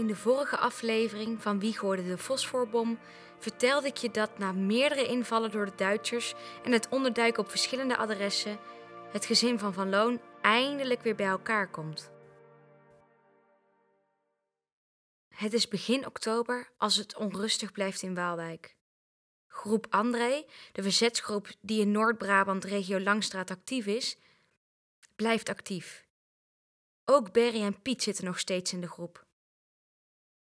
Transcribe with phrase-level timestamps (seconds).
[0.00, 2.98] In de vorige aflevering van Wie gooide de fosforbom
[3.38, 6.34] vertelde ik je dat na meerdere invallen door de Duitsers
[6.64, 8.58] en het onderduiken op verschillende adressen
[9.12, 12.10] het gezin van Van Loon eindelijk weer bij elkaar komt.
[15.28, 18.76] Het is begin oktober als het onrustig blijft in Waalwijk.
[19.46, 24.16] Groep André, de verzetsgroep die in Noord-Brabant regio Langstraat actief is,
[25.16, 26.06] blijft actief.
[27.04, 29.28] Ook Berry en Piet zitten nog steeds in de groep.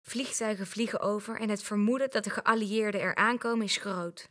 [0.08, 4.30] Vliegtuigen vliegen over en het vermoeden dat de geallieerden er aankomen is groot.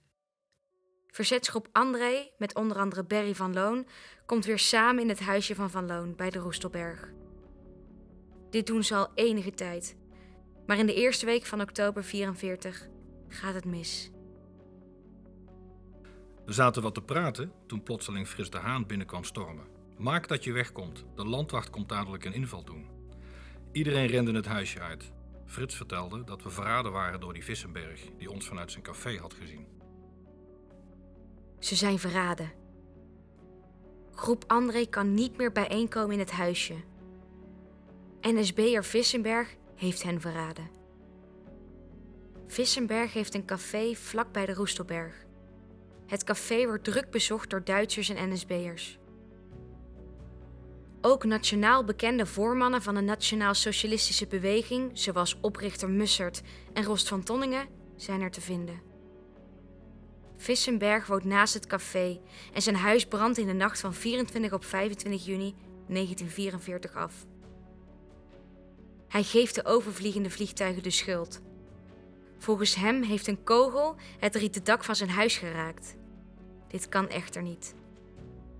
[1.08, 3.88] Verzetsgroep André, met onder andere Berry van Loon,
[4.26, 7.12] komt weer samen in het huisje van Van Loon bij de Roestelberg.
[8.49, 9.98] Dit doen ze al enige tijd,
[10.66, 12.88] maar in de eerste week van oktober 44
[13.27, 14.12] gaat het mis.
[16.46, 19.68] We zaten wat te praten toen plotseling Fris de Haan binnenkwam stormen.
[19.98, 22.90] Maak dat je wegkomt, de landwacht komt dadelijk een inval doen.
[23.71, 25.15] Iedereen rende het huisje uit.
[25.48, 29.34] Frits vertelde dat we verraden waren door die Vissenberg, die ons vanuit zijn café had
[29.34, 29.67] gezien.
[31.59, 32.51] Ze zijn verraden.
[34.12, 36.75] Groep André kan niet meer bijeenkomen in het huisje.
[38.21, 40.70] NSB'er Vissenberg heeft hen verraden.
[42.48, 45.25] Vissenberg heeft een café vlak bij de Roestelberg.
[46.05, 48.99] Het café wordt druk bezocht door Duitsers en NSB'ers.
[51.01, 56.41] Ook nationaal bekende voormannen van de Nationaal-Socialistische Beweging, zoals oprichter Mussert
[56.73, 58.81] en Rost van Tonningen, zijn er te vinden.
[60.37, 62.20] Vissenberg woont naast het café
[62.53, 65.56] en zijn huis brandt in de nacht van 24 op 25 juni
[65.88, 67.25] 1944 af.
[69.07, 71.41] Hij geeft de overvliegende vliegtuigen de schuld.
[72.38, 75.95] Volgens hem heeft een kogel het rieten dak van zijn huis geraakt.
[76.68, 77.75] Dit kan echter niet.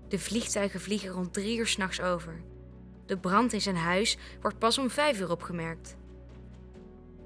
[0.08, 2.42] De vliegtuigen vliegen rond drie uur s'nachts over.
[3.06, 5.96] De brand in zijn huis wordt pas om vijf uur opgemerkt.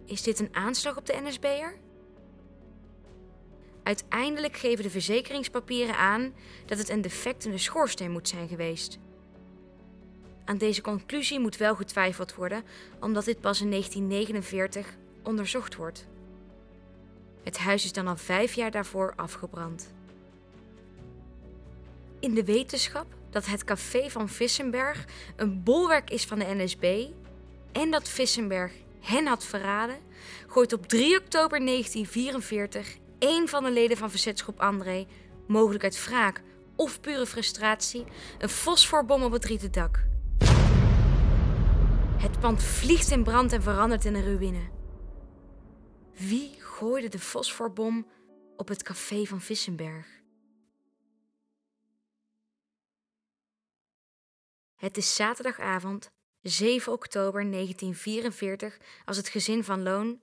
[0.07, 1.75] Is dit een aanslag op de NSB'er?
[3.83, 6.35] Uiteindelijk geven de verzekeringspapieren aan
[6.67, 8.99] dat het een defect in de schoorsteen moet zijn geweest.
[10.45, 12.65] Aan deze conclusie moet wel getwijfeld worden,
[13.01, 16.07] omdat dit pas in 1949 onderzocht wordt.
[17.43, 19.93] Het huis is dan al vijf jaar daarvoor afgebrand.
[22.23, 25.05] In de wetenschap dat het café van Vissenberg
[25.37, 27.07] een bolwerk is van de NSB
[27.73, 29.97] en dat Vissenberg hen had verraden,
[30.47, 35.07] gooit op 3 oktober 1944 één van de leden van verzetsgroep André,
[35.47, 36.43] mogelijk uit wraak
[36.77, 38.05] of pure frustratie,
[38.39, 40.05] een fosforbom op het rieten dak.
[42.19, 44.69] Het pand vliegt in brand en verandert in een ruïne.
[46.17, 48.07] Wie gooide de fosforbom
[48.57, 50.22] op het café van Vissenberg?
[54.83, 56.11] Het is zaterdagavond
[56.41, 60.21] 7 oktober 1944 als het gezin van Loon,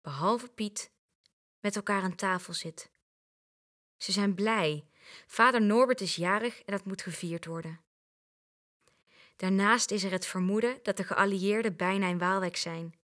[0.00, 0.92] behalve Piet,
[1.60, 2.90] met elkaar aan tafel zit.
[3.96, 4.84] Ze zijn blij.
[5.26, 7.80] Vader Norbert is jarig en dat moet gevierd worden.
[9.36, 12.98] Daarnaast is er het vermoeden dat de geallieerden bijna in Waalwijk zijn.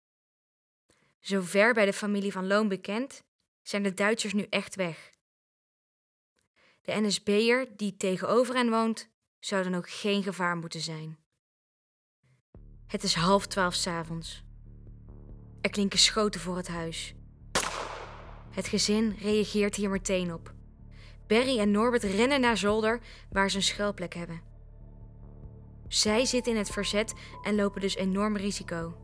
[1.19, 3.23] Zover bij de familie van Loon bekend,
[3.61, 5.11] zijn de Duitsers nu echt weg.
[6.81, 9.13] De NSB'er die tegenover hen woont,
[9.45, 11.17] zou dan ook geen gevaar moeten zijn.
[12.87, 14.43] Het is half twaalf s'avonds.
[15.61, 17.15] Er klinken schoten voor het huis.
[18.51, 20.53] Het gezin reageert hier meteen op.
[21.27, 24.41] Berry en Norbert rennen naar zolder waar ze een schuilplek hebben.
[25.87, 27.13] Zij zitten in het verzet
[27.43, 28.97] en lopen dus enorm risico.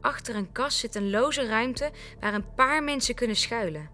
[0.00, 3.90] Achter een kast zit een loze ruimte waar een paar mensen kunnen schuilen.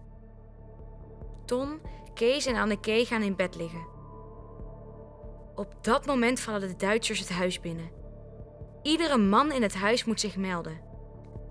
[1.45, 1.81] Ton,
[2.13, 3.98] Kees en Anneke gaan in bed liggen.
[5.59, 7.89] Op dat moment vallen de Duitsers het huis binnen.
[8.83, 10.79] Iedere man in het huis moet zich melden.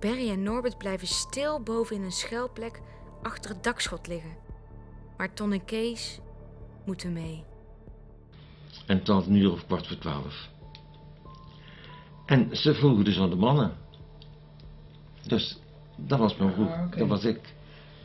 [0.00, 2.80] Barry en Norbert blijven stil boven in een schuilplek
[3.22, 4.36] achter het dakschot liggen.
[5.16, 6.20] Maar Ton en Kees
[6.86, 7.44] moeten mee.
[8.86, 10.48] En het was een uur of kwart voor twaalf.
[12.26, 13.76] En ze vroegen dus aan de mannen.
[15.26, 15.58] Dus
[15.96, 17.40] dat was mijn broer, Ah, dat was ik.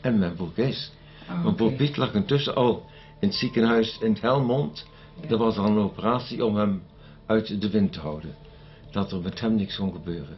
[0.02, 0.92] En mijn broer Kees.
[1.28, 1.72] Ah, Mijn broer.
[1.72, 2.86] Piet lag intussen al
[3.20, 4.92] in het ziekenhuis in Helmond.
[5.30, 6.84] Er was al een operatie om hem
[7.26, 8.36] uit de wind te houden.
[8.92, 10.38] Dat er met hem niks kon gebeuren.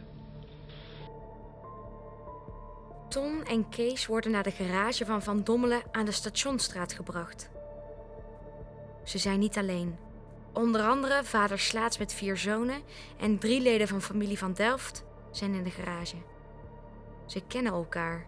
[3.08, 7.50] Ton en Kees worden naar de garage van Van Dommelen aan de Stationstraat gebracht.
[9.04, 9.96] Ze zijn niet alleen.
[10.52, 12.80] Onder andere vader Slaats met vier zonen
[13.20, 16.16] en drie leden van familie van Delft zijn in de garage.
[17.26, 18.26] Ze kennen elkaar.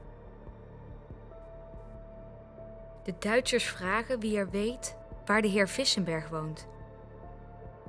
[3.04, 4.96] De Duitsers vragen wie er weet
[5.28, 6.66] waar de heer Vissenberg woont.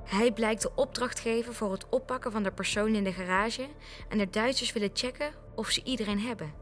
[0.04, 3.68] Hij blijkt de opdrachtgever voor het oppakken van de persoon in de garage
[4.08, 6.52] en de Duitsers willen checken of ze iedereen hebben.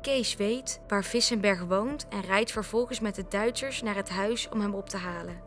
[0.00, 4.60] Kees weet waar Vissenberg woont en rijdt vervolgens met de Duitsers naar het huis om
[4.60, 5.42] hem op te halen.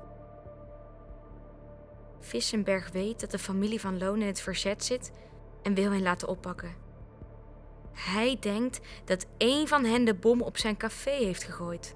[2.19, 5.11] Vissenberg weet dat de familie van Loon in het verzet zit
[5.61, 6.75] en wil hen laten oppakken.
[7.93, 11.95] Hij denkt dat één van hen de bom op zijn café heeft gegooid.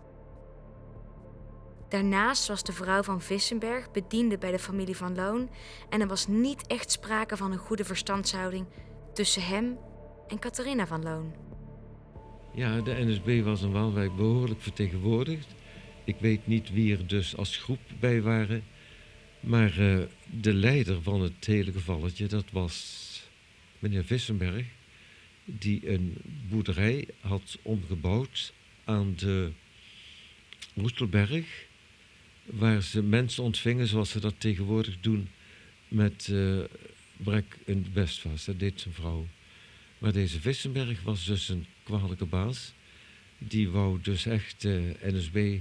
[1.90, 5.50] Daarnaast was de vrouw van Vissenberg bediende bij de familie van Loon
[5.90, 8.66] en er was niet echt sprake van een goede verstandshouding
[9.14, 9.78] tussen hem
[10.28, 11.34] en Catharina van Loon.
[12.54, 15.48] Ja, de NSB was in Waalwijk behoorlijk vertegenwoordigd.
[16.04, 18.64] Ik weet niet wie er dus als groep bij waren.
[19.40, 23.08] Maar uh, de leider van het hele gevalletje, dat was
[23.80, 24.66] meneer Vissenberg.
[25.46, 26.18] Die een
[26.50, 28.54] boerderij had omgebouwd
[28.84, 29.52] aan de
[30.76, 31.68] Roestelberg.
[32.51, 35.30] Waar ze mensen ontvingen zoals ze dat tegenwoordig doen
[35.88, 36.63] met uh,
[37.18, 38.46] brek in Westvaas.
[38.46, 39.28] Dat deed zijn vrouw.
[39.98, 42.74] Maar deze Vissenberg was dus een kwalijke baas.
[43.38, 45.60] Die wou dus echt de uh, NSB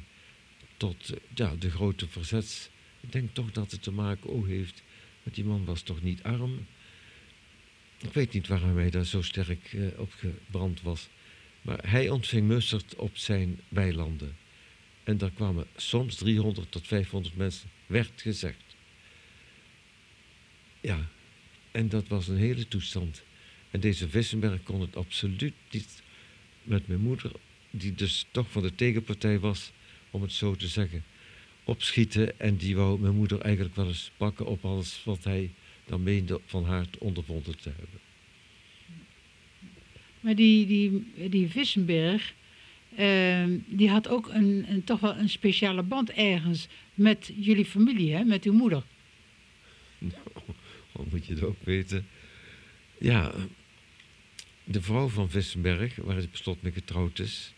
[0.77, 2.69] tot ja, de grote verzets.
[3.01, 4.83] Ik denk toch dat het te maken ook heeft.
[5.23, 6.67] Want die man was toch niet arm.
[7.99, 11.09] Ik weet niet waarom hij daar zo sterk uh, op gebrand was.
[11.63, 14.37] Maar hij ontving Mussert op zijn weilanden.
[15.09, 18.65] En daar kwamen soms 300 tot 500 mensen, werd gezegd.
[20.81, 21.09] Ja,
[21.71, 23.23] en dat was een hele toestand.
[23.71, 26.03] En deze Vissenberg kon het absoluut niet
[26.63, 27.33] met mijn moeder,
[27.71, 29.73] die dus toch van de tegenpartij was,
[30.11, 31.05] om het zo te zeggen,
[31.65, 32.41] opschieten.
[32.41, 35.51] En die wou mijn moeder eigenlijk wel eens pakken op alles wat hij
[35.85, 38.01] dan meende van haar ondervonden te hebben.
[40.21, 42.35] Maar die, die, die Vissenberg,
[42.99, 48.15] uh, die had ook een, een, toch wel een speciale band ergens met jullie familie,
[48.15, 48.25] hè?
[48.25, 48.83] met uw moeder.
[49.99, 50.15] Nou,
[51.11, 52.07] moet je dat ook weten?
[52.99, 53.33] Ja,
[54.65, 57.53] de vrouw van Vissenberg, waar hij beslot mee getrouwd is,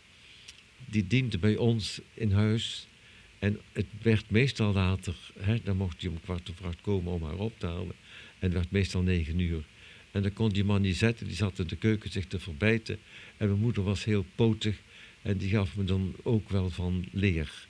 [0.85, 2.87] die diende bij ons in huis.
[3.39, 7.23] En het werd meestal later, hè, dan mocht hij om kwart over acht komen om
[7.23, 7.95] haar op te halen.
[8.39, 9.63] En het werd meestal negen uur.
[10.11, 12.99] En dan kon die man niet zetten, die zat in de keuken zich te verbijten.
[13.37, 14.81] En mijn moeder was heel potig
[15.21, 17.67] en die gaf me dan ook wel van leer.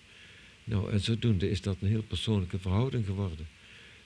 [0.63, 3.48] Nou, en zodoende is dat een heel persoonlijke verhouding geworden.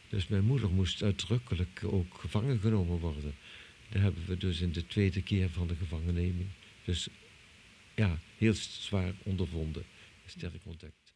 [0.09, 3.35] Dus mijn moeder moest uitdrukkelijk ook gevangen genomen worden.
[3.89, 6.49] Dat hebben we dus in de tweede keer van de gevangenneming.
[6.85, 7.07] Dus
[7.95, 9.85] ja, heel zwaar ondervonden,
[10.25, 11.13] sterk ontdekt.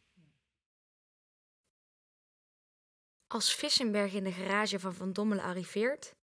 [3.26, 6.14] Als Vissenberg in de garage van Van Dommelen arriveert,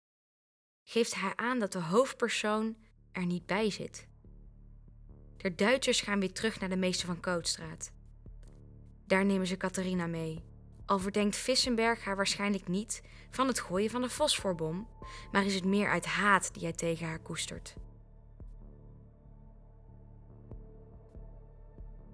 [0.82, 2.76] geeft hij aan dat de hoofdpersoon
[3.12, 4.06] er niet bij zit.
[5.46, 7.92] De Duitsers gaan weer terug naar de meester van Kootstraat.
[9.06, 10.44] Daar nemen ze Catharina mee.
[10.86, 14.88] Al verdenkt Vissenberg haar waarschijnlijk niet van het gooien van de fosforbom,
[15.32, 17.74] maar is het meer uit haat die hij tegen haar koestert.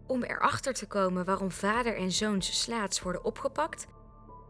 [0.06, 3.86] Om erachter te komen waarom vader en zoons slaats worden opgepakt,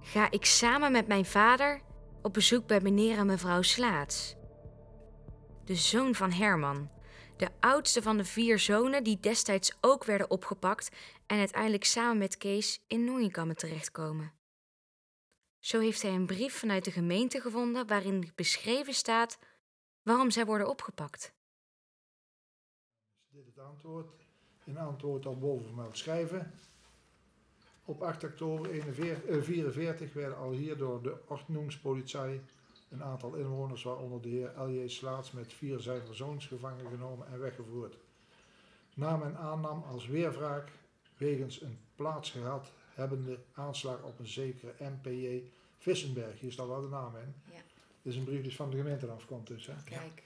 [0.00, 1.80] ga ik samen met mijn vader
[2.22, 4.36] op bezoek bij meneer en mevrouw Slaats.
[5.64, 6.90] De zoon van Herman,
[7.36, 10.96] de oudste van de vier zonen die destijds ook werden opgepakt
[11.26, 14.32] en uiteindelijk samen met Kees in Nooienkammen terechtkomen.
[15.58, 19.38] Zo heeft hij een brief vanuit de gemeente gevonden waarin beschreven staat
[20.02, 21.34] waarom zij worden opgepakt.
[23.28, 24.08] Dit het antwoord.
[24.64, 26.52] In antwoord op bovenvermeld schrijven.
[27.84, 32.40] Op 8 oktober 1944 werden al hier door de ordnungspolitie
[32.92, 34.88] een aantal inwoners, waaronder de heer L.J.
[34.88, 37.96] Slaats, met vier zijner zoons gevangen genomen en weggevoerd.
[38.94, 40.68] Na men aannam als weerwraak
[41.16, 45.42] wegens een plaatsgehad hebbende aanslag op een zekere MPJ
[45.78, 46.40] Vissenberg.
[46.40, 47.34] Hier staat wel de naam in.
[47.54, 47.60] Ja.
[48.02, 49.66] Dit is een brief die van de gemeente afkomt dus.
[49.66, 49.72] Hè?
[49.84, 50.22] Kijk.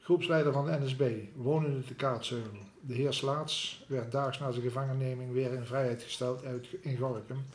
[0.00, 2.58] Groepsleider van de NSB, wonende te Kaatsheuvel.
[2.80, 7.46] De heer Slaats werd daags na zijn gevangenneming weer in vrijheid gesteld uit, in Gorkum.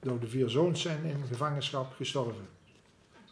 [0.00, 2.48] Door de vier zoons zijn in gevangenschap gestorven.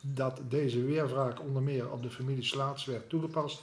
[0.06, 3.62] Dat deze weerwraak onder meer op de familie Slaats werd toegepast,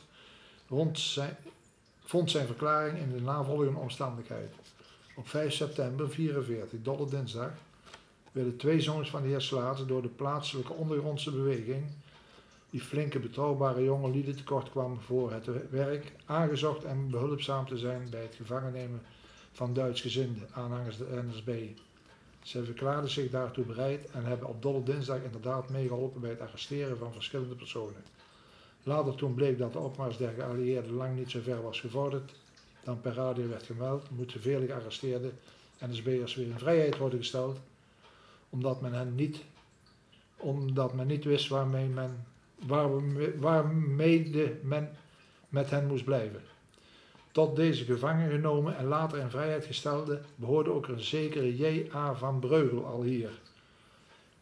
[2.04, 4.54] vond zijn verklaring in de navolgende omstandigheid.
[5.16, 7.52] Op 5 september 44, dolle dinsdag,
[8.32, 11.84] werden twee zoons van de heer Slaats door de plaatselijke ondergrondse beweging
[12.72, 18.08] die flinke betrouwbare jonge lieden tekort kwam voor het werk, aangezocht en behulpzaam te zijn
[18.10, 19.02] bij het gevangennemen
[19.52, 21.50] van Duitsgezinden, aanhangers de NSB.
[22.44, 26.98] Zij verklaarden zich daartoe bereid en hebben op Dolle Dinsdag inderdaad meegeholpen bij het arresteren
[26.98, 28.04] van verschillende personen.
[28.84, 32.34] Later toen bleek dat de opmars der geallieerden lang niet zo ver was gevorderd
[32.84, 35.32] dan per radio werd gemeld, moeten vele gearresteerde
[35.80, 37.60] NSB'ers weer in vrijheid worden gesteld,
[38.50, 39.44] omdat men hen niet
[40.36, 44.90] omdat men niet wist waarmee, men, waarmee, waarmee men
[45.50, 46.42] met hen moest blijven.
[47.32, 52.14] Tot deze gevangen genomen en later in vrijheid gestelde behoorde ook een zekere J.A.
[52.14, 53.30] van Breugel al hier.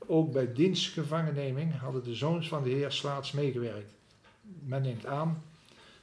[0.06, 3.92] Ook bij dienstgevangenneming hadden de zoons van de heer Slaats meegewerkt.
[4.42, 5.44] Men neemt aan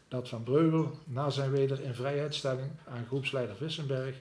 [0.08, 4.16] dat Van Breugel na zijn weder in vrijheidstelling aan groepsleider Vissenberg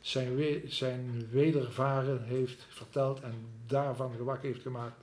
[0.00, 3.34] zijn, zijn wedervaren heeft verteld en
[3.66, 5.00] daarvan gewak heeft gemaakt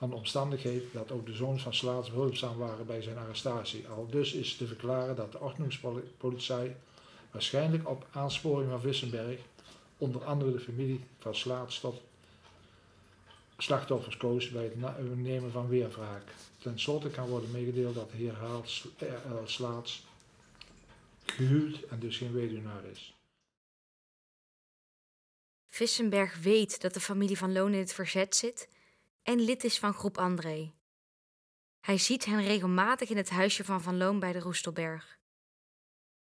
[0.00, 3.88] van de omstandigheid dat ook de zoons van Slaats behulpzaam waren bij zijn arrestatie.
[3.88, 6.74] Al dus is te verklaren dat de ordnungspolitie
[7.30, 9.40] waarschijnlijk op aansporing van Vissenberg
[9.98, 12.00] onder andere de familie van Slaats tot
[13.58, 16.34] slachtoffers koos bij het nemen van weerwraak.
[16.58, 18.88] Ten slotte kan worden meegedeeld dat de heer Haals
[19.44, 20.04] Slaats
[21.24, 23.14] gehuwd en dus geen weduwnaar is.
[25.68, 28.68] Vissenberg weet dat de familie van Loon in het verzet zit
[29.22, 30.72] en lid is van groep André.
[31.80, 35.18] Hij ziet hen regelmatig in het huisje van Van Loon bij de Roestelberg.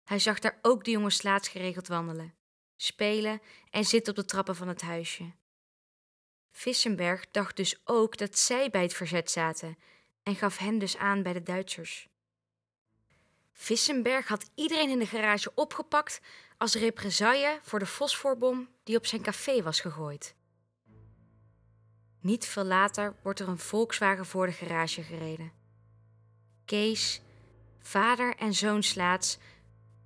[0.04, 2.34] Hij zag daar ook de jongens laatst geregeld wandelen,
[2.76, 5.32] spelen en zitten op de trappen van het huisje.
[6.50, 9.78] Vissenberg dacht dus ook dat zij bij het verzet zaten
[10.22, 12.08] en gaf hen dus aan bij de Duitsers.
[13.52, 16.20] Vissenberg had iedereen in de garage opgepakt
[16.58, 20.34] als represaille voor de fosforbom die op zijn café was gegooid.
[22.24, 25.52] Niet veel later wordt er een Volkswagen voor de garage gereden.
[26.64, 27.20] Kees,
[27.80, 29.38] vader en zoon Slaats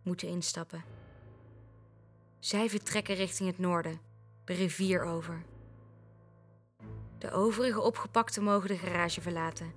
[0.03, 0.85] moeten instappen.
[2.39, 4.01] Zij vertrekken richting het noorden,
[4.45, 5.43] de rivier over.
[7.19, 9.73] De overige opgepakten mogen de garage verlaten,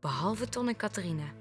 [0.00, 1.32] behalve Ton en Catharina.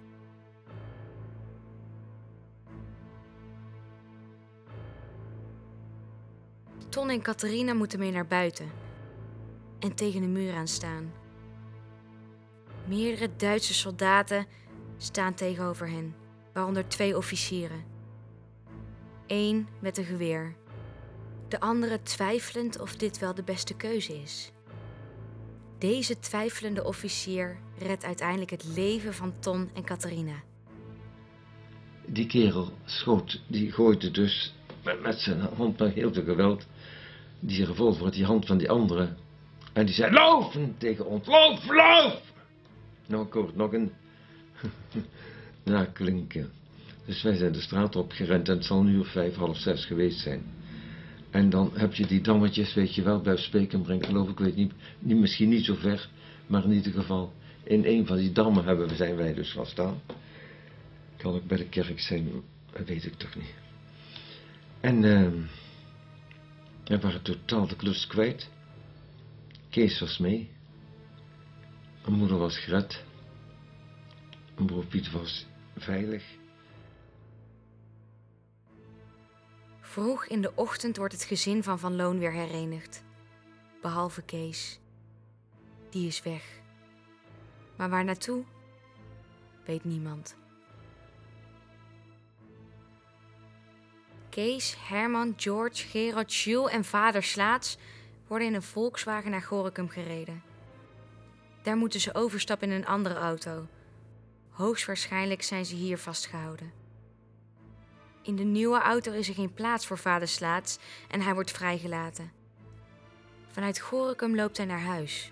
[6.89, 8.84] Ton en Catharina moeten mee naar buiten
[9.85, 11.13] en tegen de muur aan staan.
[12.85, 14.45] Meerdere Duitse soldaten
[14.97, 16.15] staan tegenover hen,
[16.53, 17.83] waaronder twee officieren.
[19.27, 20.55] Eén met een geweer,
[21.47, 24.51] de andere twijfelend of dit wel de beste keuze is.
[25.77, 30.43] Deze twijfelende officier redt uiteindelijk het leven van Ton en Catharina.
[32.05, 36.65] Die kerel schoot, die gooide dus met, met zijn hand met heel veel geweld
[37.39, 39.15] die revolver uit die hand van die andere
[39.75, 42.21] en die zei, lopen tegen ons, loop, loop!
[43.07, 43.91] Nou, ik nog een
[45.63, 46.51] naklinken.
[47.05, 50.19] Dus wij zijn de straat opgerend en het zal nu uur vijf, half zes geweest
[50.19, 50.43] zijn.
[51.29, 54.55] En dan heb je die dammetjes, weet je wel, bij spreken brengen, geloof ik, weet
[54.55, 56.09] niet, niet, misschien niet zo ver,
[56.47, 60.01] maar in ieder geval, in een van die dammen hebben zijn wij dus gaan staan.
[61.17, 62.31] Kan ook bij de kerk zijn,
[62.85, 63.53] weet ik toch niet.
[64.79, 65.29] En uh,
[66.85, 68.53] we waren totaal de klus kwijt.
[69.75, 70.49] Kees was mee.
[72.05, 73.03] Mijn moeder was gered.
[74.55, 76.23] Broer Piet was veilig.
[79.81, 83.03] Vroeg in de ochtend wordt het gezin van Van Loon weer herenigd.
[83.81, 84.79] Behalve Kees.
[85.89, 86.43] Die is weg.
[87.75, 88.43] Maar waar naartoe?
[89.65, 90.35] Weet niemand.
[94.29, 97.77] Kees, Herman, George, Gerard, Jules en vader Slaats
[98.27, 100.43] worden in een Volkswagen naar Gorinchem gereden.
[101.61, 103.67] Daar moeten ze overstappen in een andere auto.
[104.49, 106.71] Hoogstwaarschijnlijk zijn ze hier vastgehouden.
[108.21, 110.79] In de nieuwe auto is er geen plaats voor vader Slaats
[111.09, 112.31] en hij wordt vrijgelaten.
[113.47, 115.31] Vanuit Gorinchem loopt hij naar huis.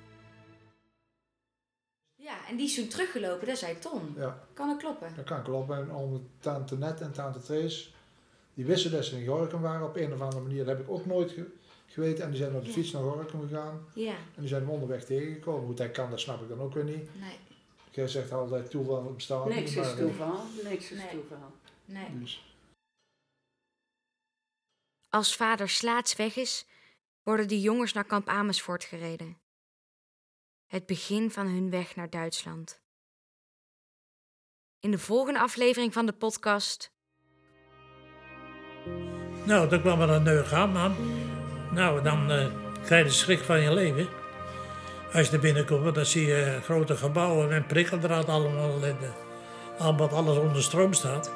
[2.16, 4.14] Ja, en die is toen teruggelopen, dat zei Ton.
[4.18, 4.48] Ja.
[4.54, 5.16] Kan het kloppen?
[5.16, 5.78] Dat kan kloppen.
[5.78, 7.90] En om tante Net en tante Trace,
[8.54, 10.66] die wisten dat ze in Gorinchem waren op een of andere manier.
[10.66, 11.46] Dat heb ik ook nooit ge
[11.94, 12.24] geweten.
[12.24, 13.86] En die zijn op de fiets naar Gorinchem gegaan.
[13.94, 14.12] Ja.
[14.16, 15.66] En die zijn hem onderweg tegengekomen.
[15.66, 17.20] Hoe dat kan, dat snap ik dan ook weer niet.
[17.20, 17.38] Nee.
[17.92, 19.70] Jij zegt altijd toeval bestaat Niks niet.
[19.70, 21.10] is maar, eh, toeval, niks is Nee.
[21.10, 21.52] toeval.
[21.86, 22.20] Nee.
[22.20, 22.48] Dus,
[25.10, 26.66] Als vader Slaats weg is,
[27.24, 29.38] worden de jongens naar kamp Amersfoort gereden.
[30.68, 32.82] Het begin van hun weg naar Duitsland.
[34.80, 36.92] In de volgende aflevering van de podcast
[39.46, 40.96] Nou, dan kwam er een neurgaan aan.
[41.74, 42.46] Nou, dan eh,
[42.86, 44.08] krijg je de schrik van je leven.
[45.14, 48.84] Als je er binnenkomt, dan zie je grote gebouwen en prikkeldraad allemaal.
[48.84, 51.32] En, eh, allemaal alles onder stroom staat.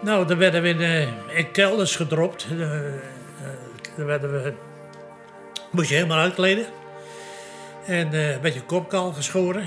[0.00, 2.46] Nou, dan werden we in, in kelders gedropt.
[3.96, 4.52] Dan werden we,
[5.70, 6.66] moest je helemaal uitkleden.
[7.86, 9.64] En een beetje kopkaal geschoren.